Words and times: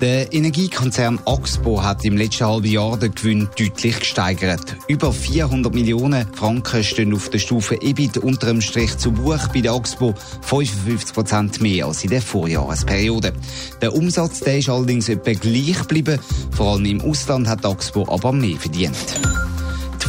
Der 0.00 0.30
Energiekonzern 0.30 1.18
Axpo 1.24 1.82
hat 1.82 2.04
im 2.04 2.18
letzten 2.18 2.46
halben 2.46 2.66
Jahr 2.66 2.98
den 2.98 3.14
Gewinn 3.14 3.48
deutlich 3.58 3.98
gesteigert. 3.98 4.76
Über 4.88 5.10
400 5.10 5.72
Millionen 5.72 6.26
Franken 6.34 6.84
stehen 6.84 7.14
auf 7.14 7.30
der 7.30 7.38
Stufe 7.38 7.80
EBIT 7.80 8.18
unter 8.18 8.48
dem 8.48 8.60
Strich 8.60 8.98
zu 8.98 9.10
Buch 9.10 9.48
bei 9.54 9.62
der 9.62 9.72
Axpo 9.72 10.14
55 10.42 11.14
Prozent 11.14 11.60
mehr 11.62 11.86
als 11.86 12.04
in 12.04 12.10
der 12.10 12.20
Vorjahresperiode. 12.20 13.32
Der 13.80 13.94
Umsatz 13.94 14.40
der 14.40 14.58
ist 14.58 14.68
allerdings 14.68 15.08
etwa 15.08 15.32
gleich 15.32 15.78
geblieben. 15.78 16.20
Vor 16.50 16.72
allem 16.72 16.84
im 16.84 17.00
Ausland 17.00 17.48
hat 17.48 17.64
Axpo 17.64 18.06
aber 18.12 18.32
mehr 18.32 18.58
verdient. 18.58 19.18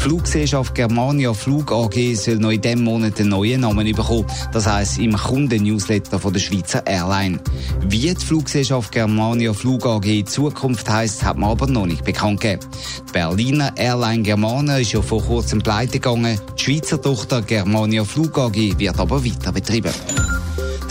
Fluggesellschaft 0.07 0.73
Germania 0.73 1.33
Flug 1.33 1.69
AG 1.69 2.15
soll 2.15 2.37
noch 2.37 2.51
in 2.51 2.61
diesem 2.61 2.85
Monat 2.85 3.19
einen 3.19 3.27
neuen 3.27 3.59
Namen 3.59 3.93
bekommen. 3.93 4.25
Das 4.53 4.65
heisst 4.65 4.99
im 4.99 5.17
Kunden-Newsletter 5.17 6.17
der 6.17 6.39
Schweizer 6.39 6.87
Airline. 6.87 7.41
Wie 7.89 8.13
die 8.13 8.15
Fluggesellschaft 8.15 8.93
Germania 8.93 9.51
Flug 9.51 9.85
AG 9.85 10.05
in 10.05 10.25
Zukunft 10.25 10.89
heisst, 10.89 11.25
hat 11.25 11.37
man 11.37 11.49
aber 11.49 11.67
noch 11.67 11.87
nicht 11.87 12.05
bekannt 12.05 12.39
gegeben. 12.39 12.65
Die 13.09 13.11
Berliner 13.11 13.73
Airline 13.75 14.23
Germania 14.23 14.77
ist 14.77 14.93
ja 14.93 15.01
vor 15.01 15.21
kurzem 15.21 15.61
pleite 15.61 15.99
gegangen. 15.99 16.39
Die 16.57 16.63
Schweizer 16.63 17.01
Tochter 17.01 17.41
Germania 17.41 18.05
Flug 18.05 18.37
AG 18.37 18.55
wird 18.79 18.97
aber 18.97 19.25
weiter 19.25 19.51
betrieben. 19.51 19.91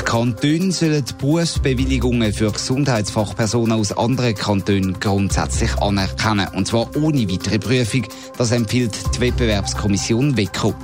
Kantone 0.06 0.70
sollen 0.70 1.04
die 1.04 1.12
Berufsbewilligungen 1.14 2.32
für 2.32 2.52
Gesundheitsfachpersonen 2.52 3.72
aus 3.72 3.90
anderen 3.90 4.36
Kantonen 4.36 5.00
grundsätzlich 5.00 5.76
anerkennen. 5.78 6.46
Und 6.54 6.68
zwar 6.68 6.88
ohne 6.96 7.28
weitere 7.28 7.58
Prüfung. 7.58 8.06
Das 8.38 8.50
empfiehlt 8.50 8.94
die 9.14 9.20
Wettbewerbskommission 9.20 10.36
WECO. 10.36 10.74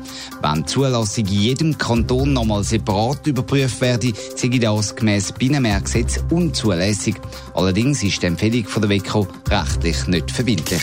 Wenn 0.41 0.63
die 0.63 0.65
Zulassung 0.65 1.27
in 1.27 1.33
jedem 1.33 1.79
Kanton 1.79 2.33
nochmal 2.33 2.65
separat 2.65 3.27
überprüft 3.27 3.81
werde, 3.81 4.13
sei 4.37 4.49
das 4.49 4.97
gemäss 4.97 5.33
Binnenmeergesetz 5.33 6.25
unzulässig. 6.31 7.17
Allerdings 7.55 8.03
ist 8.03 8.23
die 8.23 8.27
Empfehlung 8.27 8.65
von 8.65 8.83
der 8.83 8.91
WECO 8.91 9.27
rechtlich 9.51 10.07
nicht 10.07 10.31
verbindlich. 10.31 10.83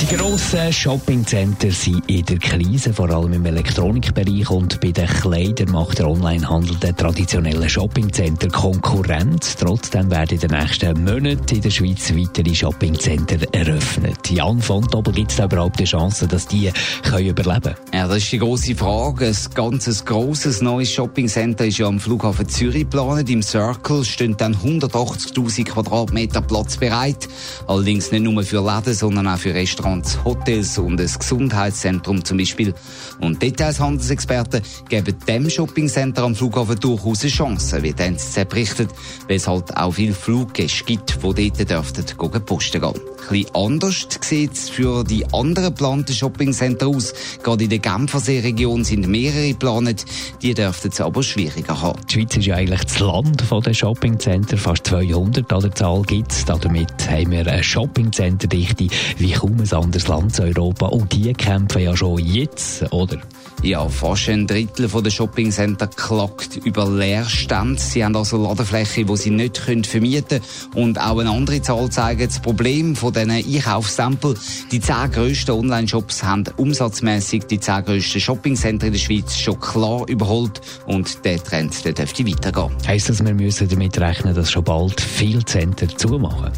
Die 0.00 0.16
grossen 0.16 0.72
Shoppingcenter 0.72 1.70
sind 1.70 2.08
in 2.08 2.24
der 2.24 2.38
Krise, 2.38 2.94
vor 2.94 3.10
allem 3.10 3.34
im 3.34 3.44
Elektronikbereich 3.44 4.48
und 4.48 4.80
bei 4.80 4.92
den 4.92 5.06
Kleidern 5.06 5.72
macht 5.72 5.98
der 5.98 6.08
Onlinehandel 6.08 6.74
der 6.76 6.96
traditionellen 6.96 7.68
Shoppingcenter 7.68 8.48
Konkurrenz. 8.48 9.56
Trotzdem 9.56 10.10
werden 10.10 10.38
in 10.40 10.48
den 10.48 10.58
nächsten 10.58 11.04
Monaten 11.04 11.54
in 11.54 11.60
der 11.60 11.68
Schweiz 11.68 12.14
weitere 12.14 12.54
Shoppingcenter 12.54 13.46
eröffnet. 13.52 14.30
Jan 14.30 14.62
von 14.62 14.84
Doppel, 14.84 15.12
gibt 15.12 15.32
es 15.32 15.36
da 15.36 15.44
überhaupt 15.44 15.78
die 15.78 15.84
Chance, 15.84 16.26
dass 16.26 16.46
die 16.46 16.72
können 17.02 17.28
überleben? 17.28 17.74
Ja, 17.92 18.08
das 18.08 18.18
ist 18.18 18.32
die 18.32 18.38
grosse 18.38 18.74
Frage. 18.74 19.26
Ein 19.26 19.54
ganzes 19.54 20.06
grosses 20.06 20.62
neues 20.62 20.90
Shoppingcenter 20.90 21.66
ist 21.66 21.76
ja 21.76 21.86
am 21.86 22.00
Flughafen 22.00 22.48
Zürich 22.48 22.88
geplant. 22.88 23.28
Im 23.28 23.42
Circle 23.42 24.02
stehen 24.06 24.34
dann 24.38 24.54
180.000 24.54 25.64
Quadratmeter 25.64 26.40
Platz 26.40 26.78
bereit. 26.78 27.28
Allerdings 27.66 28.10
nicht 28.10 28.22
nur 28.22 28.42
für 28.44 28.64
Läden, 28.64 28.94
sondern 28.94 29.28
auch 29.28 29.36
für 29.36 29.52
Restaurants 29.52 29.89
Restaurants, 29.90 30.24
Hotels 30.24 30.78
und 30.78 31.00
ein 31.00 31.10
Gesundheitszentrum 31.18 32.24
zum 32.24 32.38
Beispiel. 32.38 32.74
Und 33.20 33.42
Detailshandelsexperten 33.42 34.62
geben 34.88 35.16
dem 35.26 35.50
Shoppingcenter 35.50 36.22
am 36.22 36.34
Flughafen 36.34 36.78
durchaus 36.78 37.22
eine 37.22 37.30
Chance, 37.30 37.82
wie 37.82 37.92
die 37.92 38.02
NZZ 38.02 38.48
berichtet, 38.48 38.90
weil 39.26 39.36
es 39.36 39.48
halt 39.48 39.76
auch 39.76 39.92
viele 39.92 40.14
Fluggäste 40.14 40.84
gibt, 40.84 41.18
die 41.36 41.50
dort 41.50 41.70
dürften 41.70 42.04
gegen 42.06 42.44
posten 42.44 42.80
gehen. 42.80 42.94
Ein 42.94 43.28
bisschen 43.28 43.54
anders 43.54 44.08
sieht 44.22 44.54
es 44.54 44.70
für 44.70 45.04
die 45.04 45.24
anderen 45.32 45.70
geplanten 45.70 46.14
Shoppingcenter 46.14 46.88
aus. 46.88 47.12
Gerade 47.42 47.64
in 47.64 47.70
der 47.70 47.78
Genfersee-Region 47.78 48.84
sind 48.84 49.06
mehrere 49.06 49.48
geplant, 49.48 50.04
die 50.42 50.54
dürften 50.54 50.88
es 50.88 51.00
aber 51.00 51.22
schwieriger 51.22 51.80
haben. 51.80 52.00
Die 52.08 52.14
Schweiz 52.14 52.36
ist 52.36 52.46
ja 52.46 52.56
eigentlich 52.56 52.84
das 52.84 52.98
Land 52.98 53.44
der 53.66 53.74
Shoppingcenter. 53.74 54.56
Fast 54.56 54.86
200 54.86 55.52
an 55.52 55.60
der 55.60 55.74
Zahl 55.74 56.02
gibt 56.02 56.32
es. 56.32 56.44
Damit 56.44 57.10
haben 57.10 57.30
wir 57.30 57.46
eine 57.46 57.62
Shoppingcenter-Dichte 57.62 58.88
wie 59.18 59.32
kaum 59.32 59.60
ein 59.60 59.66
anderes 59.80 60.08
Land 60.08 60.38
in 60.38 60.56
Europa. 60.56 60.86
Und 60.86 61.12
die 61.12 61.32
kämpfen 61.32 61.82
ja 61.82 61.96
schon 61.96 62.18
jetzt, 62.18 62.84
oder? 62.92 63.18
Ja, 63.62 63.86
fast 63.88 64.28
ein 64.30 64.46
Drittel 64.46 64.88
der 64.88 65.10
Shoppingcenter 65.10 65.86
klagt 65.88 66.56
über 66.64 66.88
Leerstand. 66.88 67.78
Sie 67.78 68.02
haben 68.02 68.16
also 68.16 68.42
Ladefläche, 68.42 69.04
die 69.04 69.16
sie 69.18 69.30
nicht 69.30 69.58
vermieten 69.58 70.40
können. 70.40 70.42
Und 70.74 70.98
auch 70.98 71.18
eine 71.18 71.30
andere 71.30 71.60
Zahl 71.60 71.90
zeigt 71.90 72.22
das 72.22 72.40
Problem 72.40 72.96
von 72.96 73.12
diesen 73.12 73.30
Einkaufssampel. 73.30 74.34
Die 74.72 74.80
zehn 74.80 75.10
grössten 75.12 75.50
Online-Shops 75.50 76.22
haben 76.22 76.44
umsatzmäßig 76.56 77.44
die 77.44 77.60
zehn 77.60 77.84
grössten 77.84 78.20
Shoppingcenter 78.20 78.86
in 78.86 78.94
der 78.94 79.00
Schweiz 79.00 79.36
schon 79.36 79.60
klar 79.60 80.08
überholt. 80.08 80.60
Und 80.86 81.22
der 81.24 81.42
Trend 81.42 81.84
der 81.84 81.92
dürfte 81.92 82.26
weitergehen. 82.26 82.70
Heisst 82.86 83.10
das, 83.10 83.22
wir 83.22 83.34
müssen 83.34 83.68
damit 83.68 84.00
rechnen, 84.00 84.34
dass 84.34 84.50
schon 84.50 84.64
bald 84.64 84.98
viele 85.00 85.44
Center 85.44 85.86
zumachen? 85.88 86.50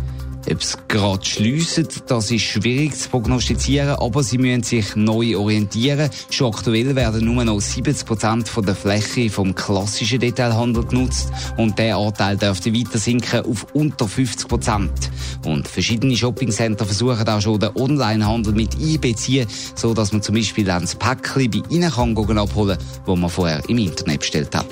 Ob 0.51 0.61
es 0.61 0.77
gerade 0.89 1.25
schliessen, 1.25 1.87
das 2.07 2.31
ist 2.31 2.43
schwierig 2.43 2.97
zu 2.97 3.09
prognostizieren, 3.09 3.91
aber 3.91 4.23
sie 4.23 4.39
müssen 4.39 4.65
sich 4.65 4.97
neu 4.97 5.37
orientieren. 5.37 6.11
Schon 6.31 6.53
aktuell 6.53 6.97
werden 6.97 7.25
nur 7.25 7.45
noch 7.45 7.61
70 7.61 8.07
Prozent 8.07 8.51
der 8.57 8.75
Fläche 8.75 9.31
vom 9.31 9.55
klassischen 9.55 10.19
Detailhandel 10.19 10.85
genutzt 10.85 11.31
und 11.57 11.79
der 11.79 11.97
Anteil 11.97 12.37
dürfte 12.37 12.75
weiter 12.75 12.99
sinken 12.99 13.45
auf 13.45 13.67
unter 13.73 14.09
50 14.09 14.49
Prozent. 14.49 15.11
Und 15.45 15.69
verschiedene 15.69 16.17
Shoppingcenter 16.17 16.85
versuchen 16.85 17.29
auch 17.29 17.41
schon 17.41 17.61
den 17.61 17.71
Onlinehandel 17.77 18.53
mit 18.53 18.75
einbeziehen, 18.75 19.47
so 19.77 19.95
dass 19.95 20.13
man 20.13 20.23
zum 20.23 20.35
Beispiel 20.35 20.65
das 20.65 20.97
Päckchen 20.97 21.51
bei 21.51 21.63
ihnen 21.71 21.91
kann 21.91 22.39
abholen, 22.39 22.79
wo 23.07 23.15
man 23.15 23.31
vorher 23.31 23.63
im 23.69 23.79
Internet 23.79 24.21
bestellt 24.21 24.55
hat. 24.55 24.67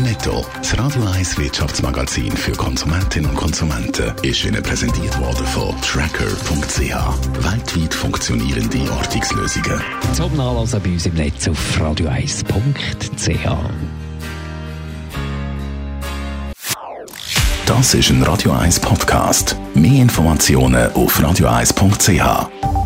Netto, 0.00 0.44
das 0.56 0.78
Radio 0.78 1.04
1 1.04 1.38
Wirtschaftsmagazin 1.38 2.30
für 2.36 2.52
Konsumentinnen 2.52 3.30
und 3.30 3.36
Konsumenten, 3.36 4.12
ist 4.22 4.44
Ihnen 4.44 4.62
präsentiert 4.62 5.18
worden 5.20 5.46
von 5.46 5.74
Tracker.ch. 5.80 6.80
Weltweit 7.44 7.94
funktionierende 7.94 8.90
Ortungslösungen. 8.92 9.80
Zum 10.12 10.36
Nachlesen 10.36 10.82
bei 10.82 10.90
uns 10.90 11.06
im 11.06 11.14
Netz 11.14 11.48
auf 11.48 11.80
radio1.ch. 11.80 13.48
Das 17.66 17.94
ist 17.94 18.10
ein 18.10 18.22
Radio 18.22 18.52
1 18.52 18.80
Podcast. 18.80 19.56
Mehr 19.74 20.02
Informationen 20.02 20.90
auf 20.92 21.20
radio1.ch. 21.20 22.77